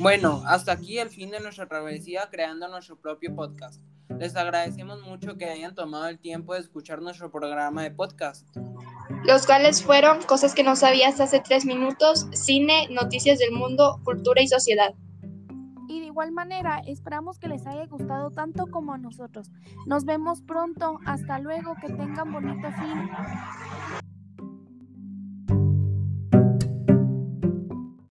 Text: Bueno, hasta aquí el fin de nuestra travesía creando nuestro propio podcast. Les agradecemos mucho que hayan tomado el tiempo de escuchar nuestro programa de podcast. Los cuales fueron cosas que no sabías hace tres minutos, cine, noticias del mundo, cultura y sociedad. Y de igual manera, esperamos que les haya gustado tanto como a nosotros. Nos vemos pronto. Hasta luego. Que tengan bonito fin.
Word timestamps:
Bueno, 0.00 0.42
hasta 0.46 0.72
aquí 0.72 0.98
el 0.98 1.10
fin 1.10 1.30
de 1.30 1.40
nuestra 1.40 1.66
travesía 1.66 2.28
creando 2.30 2.66
nuestro 2.68 2.96
propio 2.98 3.36
podcast. 3.36 3.82
Les 4.18 4.34
agradecemos 4.34 5.02
mucho 5.02 5.36
que 5.36 5.44
hayan 5.44 5.74
tomado 5.74 6.06
el 6.06 6.18
tiempo 6.18 6.54
de 6.54 6.60
escuchar 6.60 7.02
nuestro 7.02 7.30
programa 7.30 7.82
de 7.82 7.90
podcast. 7.90 8.48
Los 9.24 9.44
cuales 9.44 9.82
fueron 9.82 10.22
cosas 10.22 10.54
que 10.54 10.64
no 10.64 10.74
sabías 10.74 11.20
hace 11.20 11.40
tres 11.40 11.66
minutos, 11.66 12.26
cine, 12.32 12.88
noticias 12.90 13.38
del 13.38 13.52
mundo, 13.52 14.00
cultura 14.02 14.40
y 14.40 14.48
sociedad. 14.48 14.94
Y 15.86 16.00
de 16.00 16.06
igual 16.06 16.32
manera, 16.32 16.80
esperamos 16.86 17.38
que 17.38 17.48
les 17.48 17.66
haya 17.66 17.84
gustado 17.84 18.30
tanto 18.30 18.68
como 18.70 18.94
a 18.94 18.98
nosotros. 18.98 19.50
Nos 19.86 20.06
vemos 20.06 20.40
pronto. 20.40 20.98
Hasta 21.04 21.38
luego. 21.40 21.74
Que 21.80 21.88
tengan 21.88 22.32
bonito 22.32 22.68
fin. 22.72 23.99